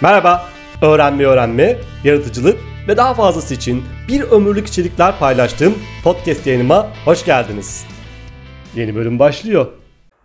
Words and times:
Merhaba, 0.00 0.48
öğrenme 0.82 1.24
öğrenme, 1.24 1.76
yaratıcılık 2.04 2.58
ve 2.88 2.96
daha 2.96 3.14
fazlası 3.14 3.54
için 3.54 3.84
bir 4.08 4.22
ömürlük 4.22 4.66
içerikler 4.66 5.18
paylaştığım 5.18 5.74
podcast 6.04 6.46
yayınıma 6.46 6.90
hoş 7.04 7.24
geldiniz. 7.24 7.86
Yeni 8.74 8.94
bölüm 8.94 9.18
başlıyor. 9.18 9.66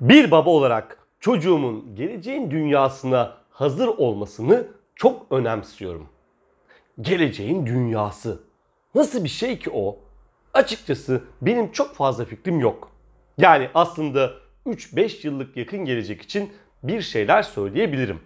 Bir 0.01 0.31
baba 0.31 0.49
olarak 0.49 0.97
çocuğumun 1.19 1.96
geleceğin 1.96 2.51
dünyasına 2.51 3.37
hazır 3.49 3.87
olmasını 3.87 4.67
çok 4.96 5.26
önemsiyorum. 5.31 6.08
Geleceğin 7.01 7.65
dünyası. 7.65 8.40
Nasıl 8.96 9.24
bir 9.24 9.29
şey 9.29 9.60
ki 9.60 9.70
o? 9.74 9.99
Açıkçası 10.54 11.24
benim 11.42 11.72
çok 11.72 11.96
fazla 11.96 12.26
fikrim 12.26 12.60
yok. 12.60 12.92
Yani 13.38 13.70
aslında 13.74 14.31
3-5 14.65 15.28
yıllık 15.28 15.58
yakın 15.58 15.86
gelecek 15.86 16.22
için 16.22 16.53
bir 16.83 17.01
şeyler 17.01 17.43
söyleyebilirim. 17.43 18.20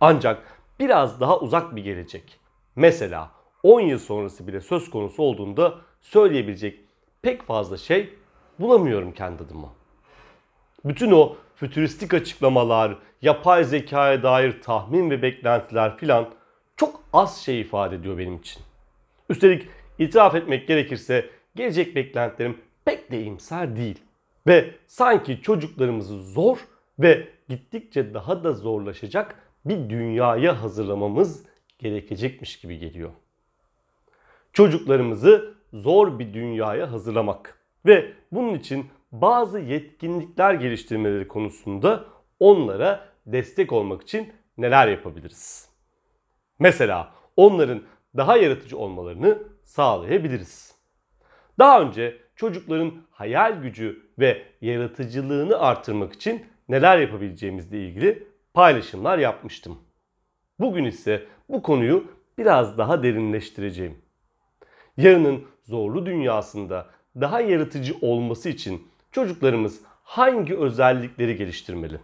Ancak 0.00 0.61
biraz 0.82 1.20
daha 1.20 1.38
uzak 1.40 1.76
bir 1.76 1.84
gelecek. 1.84 2.40
Mesela 2.76 3.30
10 3.62 3.80
yıl 3.80 3.98
sonrası 3.98 4.46
bile 4.46 4.60
söz 4.60 4.90
konusu 4.90 5.22
olduğunda 5.22 5.74
söyleyebilecek 6.00 6.80
pek 7.22 7.42
fazla 7.42 7.76
şey 7.76 8.14
bulamıyorum 8.58 9.12
kendi 9.12 9.42
adıma. 9.42 9.68
Bütün 10.84 11.10
o 11.10 11.36
fütüristik 11.56 12.14
açıklamalar, 12.14 12.98
yapay 13.22 13.64
zekaya 13.64 14.22
dair 14.22 14.62
tahmin 14.62 15.10
ve 15.10 15.22
beklentiler 15.22 15.96
filan 15.96 16.28
çok 16.76 17.00
az 17.12 17.38
şey 17.38 17.60
ifade 17.60 17.96
ediyor 17.96 18.18
benim 18.18 18.36
için. 18.36 18.62
Üstelik 19.28 19.68
itiraf 19.98 20.34
etmek 20.34 20.68
gerekirse 20.68 21.30
gelecek 21.54 21.96
beklentilerim 21.96 22.58
pek 22.84 23.10
de 23.10 23.20
iyimser 23.20 23.76
değil. 23.76 23.98
Ve 24.46 24.74
sanki 24.86 25.42
çocuklarımızı 25.42 26.22
zor 26.22 26.58
ve 26.98 27.28
gittikçe 27.48 28.14
daha 28.14 28.44
da 28.44 28.52
zorlaşacak 28.52 29.41
bir 29.64 29.90
dünyaya 29.90 30.62
hazırlamamız 30.62 31.46
gerekecekmiş 31.78 32.60
gibi 32.60 32.78
geliyor. 32.78 33.10
Çocuklarımızı 34.52 35.54
zor 35.72 36.18
bir 36.18 36.34
dünyaya 36.34 36.92
hazırlamak 36.92 37.58
ve 37.86 38.12
bunun 38.32 38.54
için 38.54 38.86
bazı 39.12 39.58
yetkinlikler 39.58 40.54
geliştirmeleri 40.54 41.28
konusunda 41.28 42.04
onlara 42.40 43.08
destek 43.26 43.72
olmak 43.72 44.02
için 44.02 44.32
neler 44.58 44.88
yapabiliriz? 44.88 45.68
Mesela 46.58 47.12
onların 47.36 47.82
daha 48.16 48.36
yaratıcı 48.36 48.78
olmalarını 48.78 49.38
sağlayabiliriz. 49.64 50.74
Daha 51.58 51.82
önce 51.82 52.18
çocukların 52.36 52.92
hayal 53.10 53.62
gücü 53.62 54.02
ve 54.18 54.42
yaratıcılığını 54.60 55.58
artırmak 55.58 56.12
için 56.12 56.46
neler 56.68 56.98
yapabileceğimizle 56.98 57.86
ilgili 57.86 58.31
paylaşımlar 58.54 59.18
yapmıştım. 59.18 59.78
Bugün 60.60 60.84
ise 60.84 61.26
bu 61.48 61.62
konuyu 61.62 62.04
biraz 62.38 62.78
daha 62.78 63.02
derinleştireceğim. 63.02 63.98
Yarının 64.96 65.44
zorlu 65.62 66.06
dünyasında 66.06 66.86
daha 67.20 67.40
yaratıcı 67.40 67.94
olması 68.00 68.48
için 68.48 68.88
çocuklarımız 69.12 69.80
hangi 70.02 70.56
özellikleri 70.56 71.36
geliştirmeli? 71.36 72.00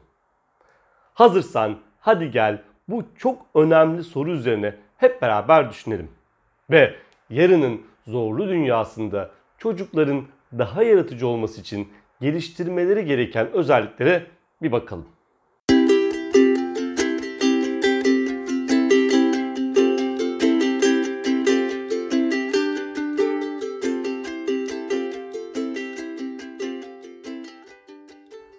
Hazırsan 1.14 1.78
hadi 2.00 2.30
gel 2.30 2.62
bu 2.88 3.04
çok 3.16 3.46
önemli 3.54 4.04
soru 4.04 4.30
üzerine 4.30 4.74
hep 4.96 5.22
beraber 5.22 5.70
düşünelim. 5.70 6.10
Ve 6.70 6.94
yarının 7.30 7.82
zorlu 8.06 8.48
dünyasında 8.48 9.30
çocukların 9.58 10.26
daha 10.58 10.82
yaratıcı 10.82 11.26
olması 11.26 11.60
için 11.60 11.92
geliştirmeleri 12.20 13.04
gereken 13.04 13.52
özelliklere 13.52 14.26
bir 14.62 14.72
bakalım. 14.72 15.17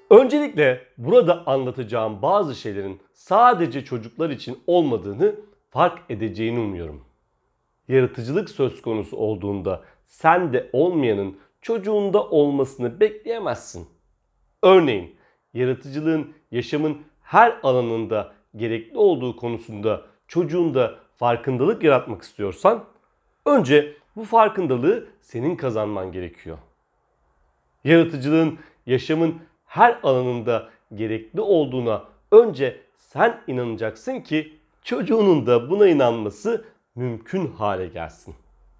Öncelikle 0.09 0.81
burada 0.97 1.47
anlatacağım 1.47 2.21
bazı 2.21 2.55
şeylerin 2.55 3.01
sadece 3.13 3.85
çocuklar 3.85 4.29
için 4.29 4.59
olmadığını 4.67 5.35
fark 5.69 5.99
edeceğini 6.09 6.59
umuyorum. 6.59 7.05
Yaratıcılık 7.87 8.49
söz 8.49 8.81
konusu 8.81 9.17
olduğunda 9.17 9.83
sende 10.05 10.69
olmayanın 10.73 11.37
çocuğunda 11.61 12.29
olmasını 12.29 12.99
bekleyemezsin. 12.99 13.87
Örneğin 14.63 15.15
yaratıcılığın 15.53 16.33
yaşamın 16.51 16.97
her 17.21 17.59
alanında 17.63 18.33
gerekli 18.55 18.97
olduğu 18.97 19.35
konusunda 19.35 20.01
çocuğunda 20.27 20.99
farkındalık 21.15 21.83
yaratmak 21.83 22.21
istiyorsan 22.21 22.85
önce 23.45 23.95
bu 24.15 24.23
farkındalığı 24.23 25.07
senin 25.21 25.55
kazanman 25.55 26.11
gerekiyor. 26.11 26.57
Yaratıcılığın 27.83 28.59
yaşamın 28.85 29.41
her 29.69 29.99
alanında 30.03 30.69
gerekli 30.95 31.41
olduğuna 31.41 32.03
önce 32.31 32.81
sen 32.95 33.41
inanacaksın 33.47 34.19
ki 34.19 34.53
çocuğunun 34.83 35.47
da 35.47 35.69
buna 35.69 35.87
inanması 35.87 36.65
mümkün 36.95 37.47
hale 37.47 37.87
gelsin. 37.87 38.35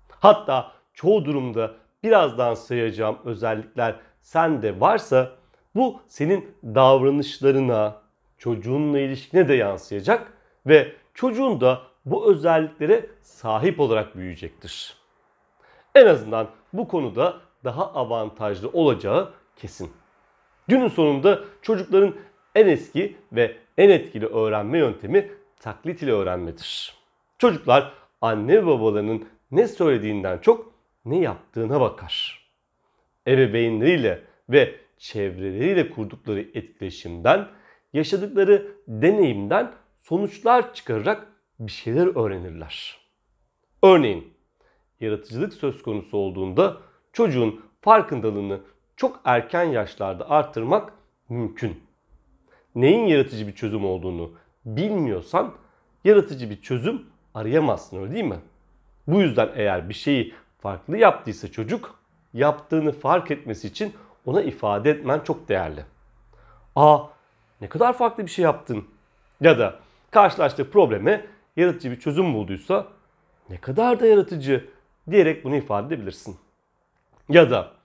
Hatta 0.09 0.71
çoğu 0.93 1.25
durumda 1.25 1.71
birazdan 2.03 2.53
sayacağım 2.53 3.17
özellikler 3.25 3.95
sende 4.21 4.79
varsa 4.79 5.31
bu 5.75 5.99
senin 6.07 6.55
davranışlarına, 6.63 7.95
çocuğunla 8.37 8.99
ilişkine 8.99 9.47
de 9.47 9.53
yansıyacak 9.53 10.33
ve 10.65 10.93
çocuğun 11.13 11.61
da 11.61 11.81
bu 12.05 12.31
özelliklere 12.31 13.05
sahip 13.21 13.79
olarak 13.79 14.15
büyüyecektir. 14.15 14.97
En 15.95 16.05
azından 16.05 16.47
bu 16.73 16.87
konuda 16.87 17.37
daha 17.63 17.93
avantajlı 17.93 18.69
olacağı 18.69 19.33
kesin. 19.55 19.98
Günün 20.69 20.87
sonunda 20.87 21.43
çocukların 21.61 22.15
en 22.55 22.67
eski 22.67 23.15
ve 23.31 23.57
en 23.77 23.89
etkili 23.89 24.25
öğrenme 24.25 24.77
yöntemi 24.77 25.31
taklit 25.59 26.01
ile 26.01 26.11
öğrenmedir. 26.11 26.93
Çocuklar 27.37 27.93
anne 28.21 28.53
ve 28.53 28.65
babalarının 28.65 29.27
ne 29.51 29.67
söylediğinden 29.67 30.37
çok 30.37 30.73
ne 31.05 31.19
yaptığına 31.19 31.81
bakar. 31.81 32.45
Ebeveynleriyle 33.27 34.21
ve 34.49 34.75
çevreleriyle 34.97 35.89
kurdukları 35.89 36.39
etkileşimden, 36.39 37.47
yaşadıkları 37.93 38.71
deneyimden 38.87 39.71
sonuçlar 39.95 40.73
çıkararak 40.73 41.27
bir 41.59 41.71
şeyler 41.71 42.25
öğrenirler. 42.25 42.97
Örneğin 43.83 44.33
yaratıcılık 44.99 45.53
söz 45.53 45.81
konusu 45.81 46.17
olduğunda 46.17 46.77
çocuğun 47.13 47.61
farkındalığını 47.81 48.61
çok 48.99 49.19
erken 49.25 49.63
yaşlarda 49.63 50.29
arttırmak 50.29 50.93
mümkün. 51.29 51.83
Neyin 52.75 53.05
yaratıcı 53.05 53.47
bir 53.47 53.55
çözüm 53.55 53.85
olduğunu 53.85 54.31
bilmiyorsan 54.65 55.53
yaratıcı 56.03 56.49
bir 56.49 56.61
çözüm 56.61 57.05
arayamazsın 57.33 58.01
öyle 58.01 58.13
değil 58.13 58.25
mi? 58.25 58.39
Bu 59.07 59.21
yüzden 59.21 59.49
eğer 59.55 59.89
bir 59.89 59.93
şeyi 59.93 60.33
farklı 60.61 60.97
yaptıysa 60.97 61.51
çocuk 61.51 61.99
yaptığını 62.33 62.91
fark 62.91 63.31
etmesi 63.31 63.67
için 63.67 63.93
ona 64.25 64.41
ifade 64.41 64.89
etmen 64.89 65.19
çok 65.19 65.49
değerli. 65.49 65.85
Aa 66.75 66.99
ne 67.61 67.69
kadar 67.69 67.97
farklı 67.97 68.25
bir 68.25 68.31
şey 68.31 68.43
yaptın. 68.43 68.87
Ya 69.41 69.59
da 69.59 69.79
karşılaştığı 70.11 70.71
probleme 70.71 71.25
yaratıcı 71.57 71.91
bir 71.91 71.99
çözüm 71.99 72.33
bulduysa 72.33 72.87
ne 73.49 73.57
kadar 73.57 73.99
da 73.99 74.05
yaratıcı 74.05 74.69
diyerek 75.11 75.43
bunu 75.43 75.55
ifade 75.55 75.95
edebilirsin. 75.95 76.37
Ya 77.29 77.49
da 77.49 77.78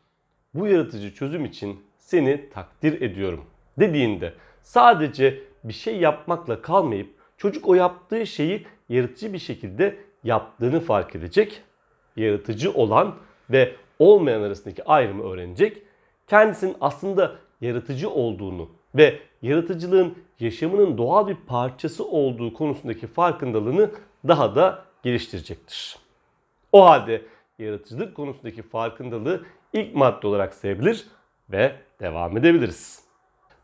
bu 0.54 0.66
yaratıcı 0.66 1.14
çözüm 1.14 1.44
için 1.44 1.80
seni 1.98 2.50
takdir 2.50 3.02
ediyorum 3.02 3.44
dediğinde 3.78 4.32
sadece 4.62 5.40
bir 5.64 5.72
şey 5.72 5.96
yapmakla 5.96 6.62
kalmayıp 6.62 7.14
çocuk 7.36 7.68
o 7.68 7.74
yaptığı 7.74 8.26
şeyi 8.26 8.66
yaratıcı 8.88 9.32
bir 9.32 9.38
şekilde 9.38 9.96
yaptığını 10.24 10.80
fark 10.80 11.16
edecek. 11.16 11.62
Yaratıcı 12.16 12.72
olan 12.72 13.14
ve 13.50 13.72
olmayan 13.98 14.42
arasındaki 14.42 14.84
ayrımı 14.84 15.22
öğrenecek. 15.22 15.82
Kendisinin 16.26 16.76
aslında 16.80 17.36
yaratıcı 17.60 18.10
olduğunu 18.10 18.70
ve 18.94 19.18
yaratıcılığın 19.42 20.14
yaşamının 20.40 20.98
doğal 20.98 21.28
bir 21.28 21.36
parçası 21.36 22.04
olduğu 22.06 22.54
konusundaki 22.54 23.06
farkındalığını 23.06 23.90
daha 24.28 24.56
da 24.56 24.84
geliştirecektir. 25.02 25.96
O 26.72 26.84
halde 26.84 27.22
yaratıcılık 27.58 28.14
konusundaki 28.14 28.62
farkındalığı 28.62 29.44
ilk 29.74 29.94
madde 29.94 30.26
olarak 30.26 30.54
sayabilir 30.54 31.06
ve 31.50 31.76
devam 32.00 32.36
edebiliriz. 32.36 33.04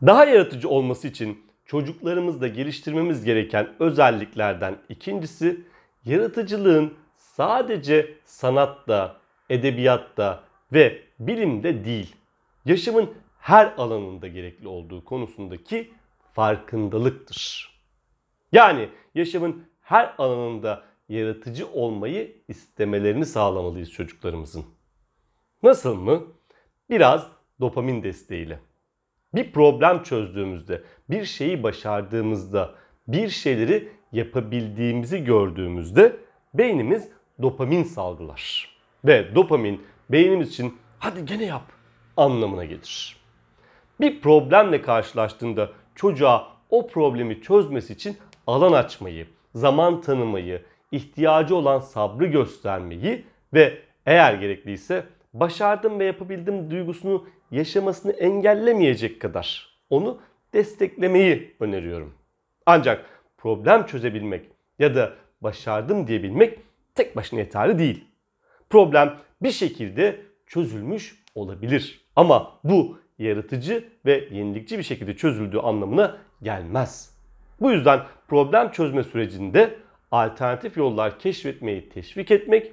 Daha 0.07 0.25
yaratıcı 0.25 0.69
olması 0.69 1.09
için 1.09 1.47
çocuklarımızda 1.67 2.49
geliştirmemiz 2.49 3.25
gereken 3.25 3.69
özelliklerden 3.79 4.77
ikincisi 4.89 5.61
yaratıcılığın 6.05 6.95
sadece 7.15 8.15
sanatta, 8.25 9.17
edebiyatta 9.51 10.45
ve 10.73 11.03
bilimde 11.19 11.85
değil, 11.85 12.17
yaşamın 12.65 13.11
her 13.39 13.73
alanında 13.77 14.29
gerekli 14.29 14.69
olduğu 14.69 15.05
konusundaki 15.05 15.91
farkındalıktır. 16.33 17.71
Yani 18.53 18.89
yaşamın 19.15 19.65
her 19.83 20.15
alanında 20.19 20.83
yaratıcı 21.09 21.69
olmayı 21.69 22.37
istemelerini 22.49 23.27
sağlamalıyız 23.27 23.91
çocuklarımızın. 23.91 24.65
Nasıl 25.62 25.95
mı? 25.95 26.23
Biraz 26.91 27.27
dopamin 27.61 28.03
desteğiyle. 28.03 28.61
Bir 29.35 29.53
problem 29.53 30.03
çözdüğümüzde, 30.03 30.83
bir 31.11 31.25
şeyi 31.25 31.62
başardığımızda, 31.62 32.75
bir 33.09 33.29
şeyleri 33.29 33.89
yapabildiğimizi 34.12 35.25
gördüğümüzde 35.25 36.17
beynimiz 36.55 37.09
dopamin 37.43 37.83
salgılar. 37.83 38.77
Ve 39.05 39.35
dopamin 39.35 39.83
beynimiz 40.11 40.49
için 40.49 40.79
hadi 40.99 41.25
gene 41.25 41.45
yap 41.45 41.62
anlamına 42.17 42.65
gelir. 42.65 43.17
Bir 44.01 44.21
problemle 44.21 44.83
karşılaştığında 44.83 45.71
çocuğa 45.95 46.49
o 46.71 46.87
problemi 46.87 47.43
çözmesi 47.43 47.93
için 47.93 48.19
alan 48.47 48.73
açmayı, 48.73 49.27
zaman 49.55 50.01
tanımayı, 50.01 50.62
ihtiyacı 50.93 51.57
olan 51.57 51.79
sabrı 51.79 52.27
göstermeyi 52.27 53.25
ve 53.55 53.79
eğer 54.07 54.35
gerekliyse 54.35 55.05
başardım 55.32 56.00
ve 56.00 56.05
yapabildim 56.05 56.71
duygusunu 56.71 57.27
yaşamasını 57.50 58.12
engellemeyecek 58.12 59.21
kadar 59.21 59.77
onu 59.91 60.21
desteklemeyi 60.55 61.56
öneriyorum. 61.61 62.15
Ancak 62.67 63.05
problem 63.38 63.87
çözebilmek 63.87 64.47
ya 64.79 64.94
da 64.94 65.12
başardım 65.41 66.06
diyebilmek 66.06 66.59
tek 66.94 67.17
başına 67.17 67.41
yeterli 67.41 67.79
değil. 67.79 68.05
Problem 68.71 69.17
bir 69.43 69.50
şekilde 69.50 70.21
çözülmüş 70.47 71.23
olabilir. 71.35 72.06
Ama 72.17 72.61
bu 72.65 72.99
yaratıcı 73.19 73.88
ve 74.06 74.29
yenilikçi 74.31 74.79
bir 74.79 74.83
şekilde 74.83 75.17
çözüldüğü 75.17 75.59
anlamına 75.59 76.19
gelmez. 76.43 77.19
Bu 77.61 77.73
yüzden 77.73 78.00
problem 78.29 78.71
çözme 78.71 79.03
sürecinde 79.03 79.79
alternatif 80.11 80.76
yollar 80.76 81.19
keşfetmeyi 81.19 81.88
teşvik 81.88 82.31
etmek, 82.31 82.73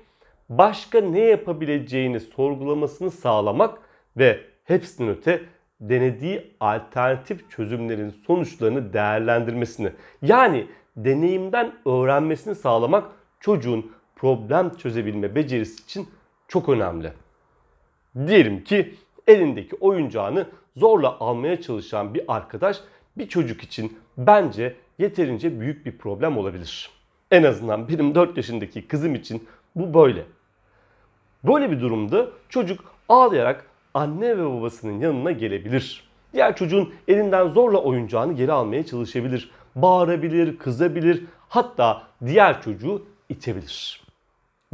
başka 0.50 1.02
ne 1.02 1.20
yapabileceğini 1.20 2.20
sorgulamasını 2.20 3.12
sağlamak 3.12 3.80
ve 4.18 4.40
hepsinden 4.64 5.12
öte 5.16 5.42
denediği 5.82 6.56
alternatif 6.60 7.50
çözümlerin 7.50 8.10
sonuçlarını 8.10 8.94
değerlendirmesini 8.94 9.92
yani 10.22 10.68
deneyimden 10.96 11.74
öğrenmesini 11.86 12.56
sağlamak 12.56 13.12
çocuğun 13.40 13.92
problem 14.16 14.76
çözebilme 14.76 15.36
becerisi 15.36 15.84
için 15.84 16.10
çok 16.48 16.70
önemli. 16.70 17.14
Diyelim 18.28 18.64
ki 18.64 18.96
elindeki 19.28 19.76
oyuncağını 19.76 20.46
zorla 20.76 21.20
almaya 21.20 21.62
çalışan 21.62 22.14
bir 22.14 22.24
arkadaş 22.28 22.78
bir 23.18 23.28
çocuk 23.28 23.64
için 23.64 23.98
bence 24.18 24.76
yeterince 24.98 25.60
büyük 25.60 25.86
bir 25.86 25.98
problem 25.98 26.38
olabilir. 26.38 26.90
En 27.32 27.44
azından 27.44 27.90
benim 27.90 28.16
4 28.16 28.38
yaşındaki 28.38 28.88
kızım 28.88 29.16
için 29.16 29.48
bu 29.76 29.94
böyle. 29.94 30.26
Böyle 31.48 31.72
bir 31.72 31.82
durumda 31.82 32.28
çocuk 32.50 32.84
ağlayarak 33.10 33.66
anne 33.94 34.38
ve 34.38 34.46
babasının 34.46 35.00
yanına 35.00 35.32
gelebilir. 35.32 36.04
Diğer 36.34 36.56
çocuğun 36.56 36.94
elinden 37.08 37.48
zorla 37.48 37.78
oyuncağını 37.78 38.34
geri 38.34 38.52
almaya 38.52 38.86
çalışabilir. 38.86 39.52
Bağırabilir, 39.76 40.58
kızabilir, 40.58 41.24
hatta 41.50 42.04
diğer 42.26 42.62
çocuğu 42.62 43.06
itebilir. 43.30 44.02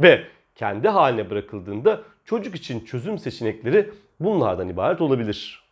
Ve 0.00 0.24
kendi 0.54 0.88
haline 0.88 1.30
bırakıldığında 1.30 2.02
çocuk 2.24 2.54
için 2.54 2.84
çözüm 2.84 3.18
seçenekleri 3.18 3.90
bunlardan 4.20 4.68
ibaret 4.68 5.00
olabilir. 5.00 5.64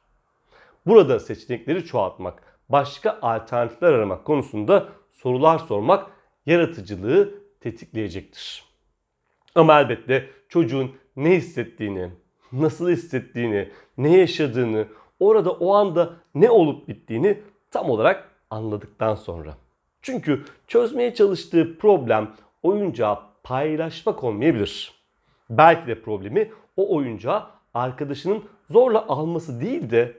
Burada 0.87 1.21
seçenekleri 1.21 1.85
çoğaltmak, 1.85 2.43
başka 2.69 3.19
alternatifler 3.23 3.93
aramak 3.93 4.25
konusunda 4.25 4.89
sorular 5.11 5.59
sormak 5.59 6.07
yaratıcılığı 6.47 7.35
tetikleyecektir. 7.61 8.72
Ama 9.55 9.81
elbette 9.81 10.29
çocuğun 10.49 10.93
ne 11.17 11.31
hissettiğini, 11.31 12.11
nasıl 12.53 12.91
hissettiğini, 12.91 13.69
ne 13.99 14.17
yaşadığını, 14.17 14.87
orada 15.21 15.51
o 15.51 15.75
anda 15.75 16.13
ne 16.35 16.51
olup 16.51 16.89
bittiğini 16.89 17.39
tam 17.71 17.91
olarak 17.91 18.31
anladıktan 18.51 19.15
sonra. 19.15 19.57
Çünkü 20.03 20.45
çözmeye 20.67 21.15
çalıştığı 21.15 21.79
problem 21.79 22.31
oyuncağı 22.63 23.19
paylaşmak 23.43 24.25
olmayabilir. 24.25 24.93
Belki 25.51 25.87
de 25.87 26.03
problemi 26.03 26.51
o 26.77 26.97
oyuncağı 26.97 27.47
arkadaşının 27.75 28.45
zorla 28.71 29.09
alması 29.09 29.61
değil 29.61 29.91
de 29.91 30.17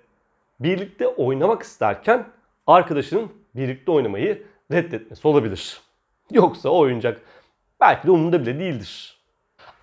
birlikte 0.59 1.07
oynamak 1.07 1.63
isterken 1.63 2.27
arkadaşının 2.67 3.31
birlikte 3.55 3.91
oynamayı 3.91 4.43
reddetmesi 4.71 5.27
olabilir. 5.27 5.81
Yoksa 6.31 6.69
o 6.69 6.79
oyuncak 6.79 7.21
belki 7.81 8.07
de 8.07 8.11
umurunda 8.11 8.41
bile 8.41 8.59
değildir. 8.59 9.12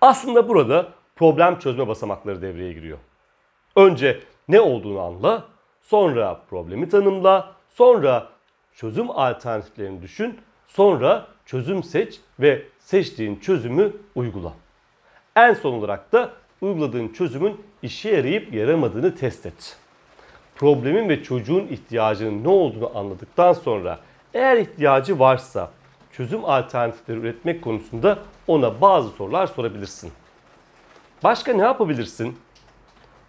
Aslında 0.01 0.49
burada 0.49 0.87
problem 1.15 1.59
çözme 1.59 1.87
basamakları 1.87 2.41
devreye 2.41 2.73
giriyor. 2.73 2.97
Önce 3.75 4.19
ne 4.47 4.61
olduğunu 4.61 4.99
anla, 4.99 5.43
sonra 5.81 6.41
problemi 6.49 6.89
tanımla, 6.89 7.55
sonra 7.69 8.27
çözüm 8.75 9.11
alternatiflerini 9.11 10.01
düşün, 10.01 10.39
sonra 10.67 11.27
çözüm 11.45 11.83
seç 11.83 12.19
ve 12.39 12.63
seçtiğin 12.79 13.39
çözümü 13.39 13.93
uygula. 14.15 14.53
En 15.35 15.53
son 15.53 15.73
olarak 15.73 16.11
da 16.11 16.31
uyguladığın 16.61 17.07
çözümün 17.07 17.61
işe 17.81 18.09
yarayıp 18.09 18.53
yaramadığını 18.53 19.15
test 19.15 19.45
et. 19.45 19.77
Problemin 20.55 21.09
ve 21.09 21.23
çocuğun 21.23 21.67
ihtiyacının 21.67 22.43
ne 22.43 22.49
olduğunu 22.49 22.97
anladıktan 22.97 23.53
sonra 23.53 23.99
eğer 24.33 24.57
ihtiyacı 24.57 25.19
varsa 25.19 25.71
çözüm 26.11 26.45
alternatifleri 26.45 27.19
üretmek 27.19 27.61
konusunda 27.61 28.19
ona 28.47 28.81
bazı 28.81 29.09
sorular 29.09 29.47
sorabilirsin. 29.47 30.11
Başka 31.23 31.53
ne 31.53 31.61
yapabilirsin? 31.61 32.37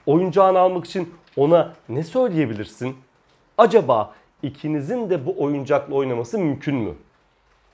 Oyuncağını 0.07 0.59
almak 0.59 0.85
için 0.85 1.15
ona 1.37 1.75
ne 1.89 2.05
söyleyebilirsin? 2.05 2.97
Acaba 3.59 4.15
ikinizin 4.43 5.11
de 5.11 5.27
bu 5.27 5.43
oyuncakla 5.43 5.95
oynaması 5.95 6.39
mümkün 6.39 6.75
mü? 6.75 6.95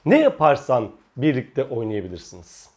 Ne 0.05 0.19
yaparsan 0.21 0.91
birlikte 1.17 1.65
oynayabilirsiniz. 1.65 2.71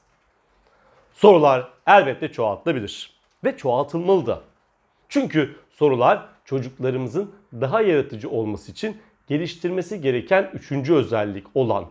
Sorular 1.14 1.72
elbette 1.88 2.32
çoğaltılabilir 2.32 3.16
ve 3.44 3.58
çoğaltılmalı 3.58 4.26
da. 4.26 4.42
Çünkü 5.10 5.56
sorular 5.70 6.28
çocuklarımızın 6.46 7.32
daha 7.54 7.82
yaratıcı 7.82 8.30
olması 8.30 8.72
için 8.72 8.98
geliştirmesi 9.28 10.02
gereken 10.02 10.50
üçüncü 10.54 10.94
özellik 10.94 11.48
olan 11.56 11.86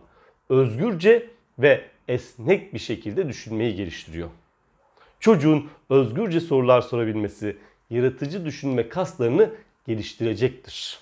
özgürce 0.51 1.27
ve 1.59 1.81
esnek 2.07 2.73
bir 2.73 2.79
şekilde 2.79 3.27
düşünmeyi 3.27 3.75
geliştiriyor. 3.75 4.29
Çocuğun 5.19 5.69
özgürce 5.89 6.39
sorular 6.39 6.81
sorabilmesi 6.81 7.57
yaratıcı 7.89 8.45
düşünme 8.45 8.89
kaslarını 8.89 9.49
geliştirecektir. 9.87 10.99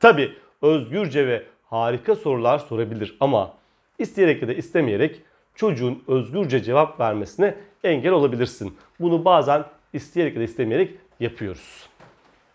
Tabi 0.00 0.32
özgürce 0.62 1.26
ve 1.26 1.42
harika 1.64 2.16
sorular 2.16 2.58
sorabilir 2.58 3.16
ama 3.20 3.54
isteyerek 3.98 4.42
ya 4.42 4.48
da 4.48 4.52
istemeyerek 4.52 5.20
çocuğun 5.54 6.02
özgürce 6.08 6.62
cevap 6.62 7.00
vermesine 7.00 7.54
engel 7.84 8.12
olabilirsin. 8.12 8.76
Bunu 9.00 9.24
bazen 9.24 9.64
isteyerek 9.92 10.34
ya 10.34 10.40
da 10.40 10.44
istemeyerek 10.44 10.94
yapıyoruz. 11.20 11.86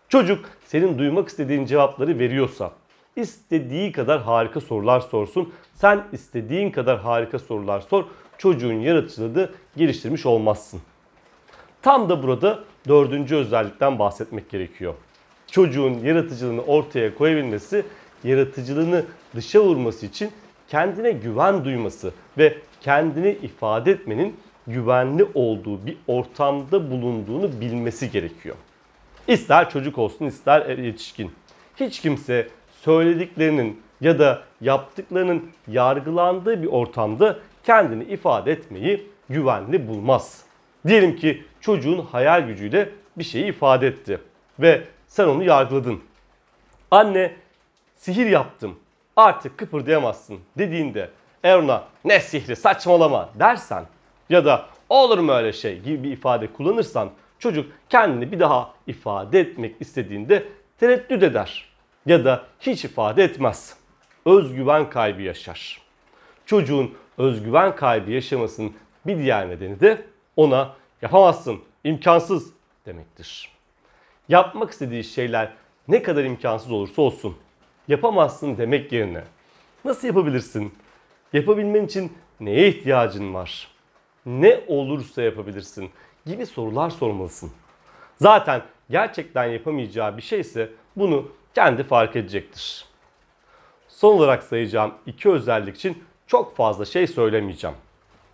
Çocuk 0.08 0.50
senin 0.64 0.98
duymak 0.98 1.28
istediğin 1.28 1.66
cevapları 1.66 2.18
veriyorsa 2.18 2.72
istediği 3.16 3.92
kadar 3.92 4.22
harika 4.22 4.60
sorular 4.60 5.00
sorsun. 5.00 5.52
Sen 5.74 6.04
istediğin 6.12 6.70
kadar 6.70 6.98
harika 6.98 7.38
sorular 7.38 7.80
sor. 7.80 8.04
Çocuğun 8.38 8.72
yaratıcılığı 8.72 9.50
geliştirmiş 9.76 10.26
olmazsın. 10.26 10.80
Tam 11.82 12.08
da 12.08 12.22
burada 12.22 12.58
dördüncü 12.88 13.36
özellikten 13.36 13.98
bahsetmek 13.98 14.50
gerekiyor. 14.50 14.94
Çocuğun 15.50 15.98
yaratıcılığını 15.98 16.62
ortaya 16.62 17.14
koyabilmesi, 17.14 17.84
yaratıcılığını 18.24 19.04
dışa 19.34 19.60
vurması 19.60 20.06
için 20.06 20.30
kendine 20.68 21.12
güven 21.12 21.64
duyması 21.64 22.12
ve 22.38 22.58
kendini 22.80 23.30
ifade 23.30 23.90
etmenin 23.90 24.36
güvenli 24.66 25.26
olduğu 25.34 25.86
bir 25.86 25.96
ortamda 26.06 26.90
bulunduğunu 26.90 27.60
bilmesi 27.60 28.10
gerekiyor. 28.10 28.56
İster 29.28 29.70
çocuk 29.70 29.98
olsun 29.98 30.26
ister 30.26 30.78
yetişkin. 30.78 31.32
Hiç 31.76 32.00
kimse 32.00 32.48
söylediklerinin 32.84 33.82
ya 34.00 34.18
da 34.18 34.42
yaptıklarının 34.60 35.50
yargılandığı 35.68 36.62
bir 36.62 36.66
ortamda 36.66 37.38
kendini 37.64 38.04
ifade 38.04 38.52
etmeyi 38.52 39.06
güvenli 39.28 39.88
bulmaz. 39.88 40.44
Diyelim 40.86 41.16
ki 41.16 41.44
çocuğun 41.60 42.06
hayal 42.12 42.46
gücüyle 42.46 42.88
bir 43.18 43.24
şeyi 43.24 43.44
ifade 43.46 43.86
etti 43.86 44.20
ve 44.58 44.82
sen 45.06 45.28
onu 45.28 45.44
yargıladın. 45.44 46.00
Anne 46.90 47.32
sihir 47.94 48.26
yaptım 48.26 48.78
artık 49.16 49.58
kıpırdayamazsın 49.58 50.38
dediğinde 50.58 51.10
eğer 51.44 51.58
ona 51.58 51.84
ne 52.04 52.20
sihri 52.20 52.56
saçmalama 52.56 53.28
dersen 53.38 53.84
ya 54.28 54.44
da 54.44 54.66
olur 54.88 55.18
mu 55.18 55.32
öyle 55.32 55.52
şey 55.52 55.80
gibi 55.80 56.04
bir 56.04 56.12
ifade 56.12 56.52
kullanırsan 56.52 57.10
çocuk 57.38 57.72
kendini 57.88 58.32
bir 58.32 58.40
daha 58.40 58.74
ifade 58.86 59.40
etmek 59.40 59.76
istediğinde 59.80 60.44
tereddüt 60.80 61.22
eder 61.22 61.69
ya 62.06 62.24
da 62.24 62.46
hiç 62.60 62.84
ifade 62.84 63.24
etmez. 63.24 63.76
Özgüven 64.26 64.90
kaybı 64.90 65.22
yaşar. 65.22 65.80
çocuğun 66.46 66.94
özgüven 67.18 67.76
kaybı 67.76 68.10
yaşamasının 68.10 68.72
bir 69.06 69.18
diğer 69.18 69.48
nedeni 69.48 69.80
de 69.80 70.06
ona 70.36 70.74
yapamazsın, 71.02 71.60
imkansız 71.84 72.50
demektir. 72.86 73.50
Yapmak 74.28 74.70
istediği 74.70 75.04
şeyler 75.04 75.52
ne 75.88 76.02
kadar 76.02 76.24
imkansız 76.24 76.72
olursa 76.72 77.02
olsun 77.02 77.36
yapamazsın 77.88 78.58
demek 78.58 78.92
yerine 78.92 79.24
nasıl 79.84 80.06
yapabilirsin? 80.06 80.74
Yapabilmen 81.32 81.84
için 81.84 82.12
neye 82.40 82.68
ihtiyacın 82.68 83.34
var? 83.34 83.68
Ne 84.26 84.60
olursa 84.66 85.22
yapabilirsin 85.22 85.90
gibi 86.26 86.46
sorular 86.46 86.90
sormalısın. 86.90 87.52
Zaten 88.20 88.62
gerçekten 88.90 89.44
yapamayacağı 89.44 90.16
bir 90.16 90.22
şeyse 90.22 90.70
bunu 90.96 91.28
kendi 91.54 91.82
fark 91.82 92.16
edecektir. 92.16 92.84
Son 93.88 94.16
olarak 94.16 94.42
sayacağım 94.42 94.94
iki 95.06 95.30
özellik 95.30 95.76
için 95.76 96.04
çok 96.26 96.56
fazla 96.56 96.84
şey 96.84 97.06
söylemeyeceğim. 97.06 97.76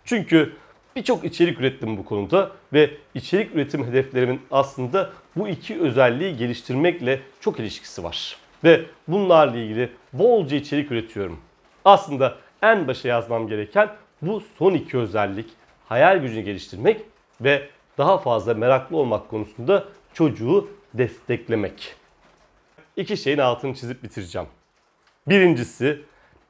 Çünkü 0.05 0.53
birçok 0.95 1.23
içerik 1.23 1.59
ürettim 1.59 1.97
bu 1.97 2.05
konuda 2.05 2.51
ve 2.73 2.91
içerik 3.15 3.55
üretim 3.55 3.85
hedeflerimin 3.85 4.41
aslında 4.51 5.09
bu 5.35 5.47
iki 5.47 5.81
özelliği 5.81 6.37
geliştirmekle 6.37 7.21
çok 7.41 7.59
ilişkisi 7.59 8.03
var. 8.03 8.37
Ve 8.63 8.85
bunlarla 9.07 9.57
ilgili 9.57 9.89
bolca 10.13 10.57
içerik 10.57 10.91
üretiyorum. 10.91 11.39
Aslında 11.85 12.35
en 12.61 12.87
başa 12.87 13.07
yazmam 13.07 13.47
gereken 13.47 13.89
bu 14.21 14.43
son 14.57 14.73
iki 14.73 14.97
özellik 14.97 15.49
hayal 15.89 16.17
gücünü 16.17 16.41
geliştirmek 16.41 17.01
ve 17.41 17.69
daha 17.97 18.17
fazla 18.17 18.53
meraklı 18.53 18.97
olmak 18.97 19.29
konusunda 19.29 19.85
çocuğu 20.13 20.69
desteklemek. 20.93 21.95
İki 22.97 23.17
şeyin 23.17 23.37
altını 23.37 23.75
çizip 23.75 24.03
bitireceğim. 24.03 24.47
Birincisi 25.27 26.01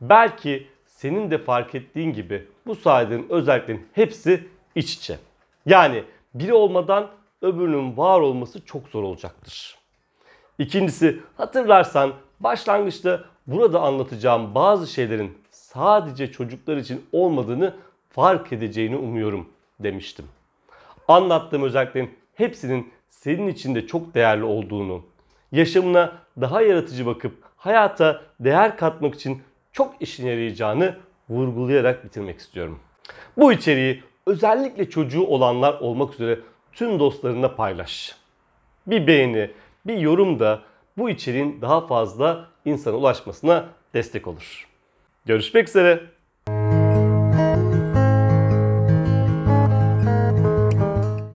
belki 0.01 0.67
senin 0.85 1.31
de 1.31 1.37
fark 1.37 1.75
ettiğin 1.75 2.13
gibi 2.13 2.47
bu 2.67 2.75
saydığım 2.75 3.29
özelliklerin 3.29 3.87
hepsi 3.93 4.47
iç 4.75 4.93
içe. 4.93 5.17
Yani 5.65 6.03
biri 6.33 6.53
olmadan 6.53 7.07
öbürünün 7.41 7.97
var 7.97 8.19
olması 8.19 8.65
çok 8.65 8.87
zor 8.87 9.03
olacaktır. 9.03 9.77
İkincisi 10.59 11.19
hatırlarsan 11.37 12.13
başlangıçta 12.39 13.23
burada 13.47 13.81
anlatacağım 13.81 14.55
bazı 14.55 14.87
şeylerin 14.87 15.37
sadece 15.49 16.31
çocuklar 16.31 16.77
için 16.77 17.05
olmadığını 17.11 17.75
fark 18.09 18.53
edeceğini 18.53 18.95
umuyorum 18.95 19.49
demiştim. 19.79 20.25
Anlattığım 21.07 21.63
özelliklerin 21.63 22.11
hepsinin 22.33 22.93
senin 23.09 23.47
için 23.47 23.75
de 23.75 23.87
çok 23.87 24.15
değerli 24.15 24.43
olduğunu, 24.43 25.05
yaşamına 25.51 26.13
daha 26.41 26.61
yaratıcı 26.61 27.05
bakıp 27.05 27.43
hayata 27.57 28.21
değer 28.39 28.77
katmak 28.77 29.15
için 29.15 29.41
çok 29.71 30.01
işine 30.01 30.29
yarayacağını 30.29 30.95
vurgulayarak 31.29 32.05
bitirmek 32.05 32.39
istiyorum. 32.39 32.79
Bu 33.37 33.53
içeriği 33.53 34.03
özellikle 34.25 34.89
çocuğu 34.89 35.25
olanlar 35.25 35.73
olmak 35.73 36.13
üzere 36.13 36.39
tüm 36.73 36.99
dostlarına 36.99 37.55
paylaş. 37.55 38.15
Bir 38.87 39.07
beğeni, 39.07 39.51
bir 39.85 39.97
yorum 39.97 40.39
da 40.39 40.61
bu 40.97 41.09
içeriğin 41.09 41.61
daha 41.61 41.87
fazla 41.87 42.47
insana 42.65 42.95
ulaşmasına 42.95 43.65
destek 43.93 44.27
olur. 44.27 44.67
Görüşmek 45.25 45.69
üzere. 45.69 46.03